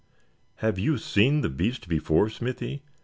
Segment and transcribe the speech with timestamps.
[0.55, 2.81] "Have you seen the beast before, Smithy?"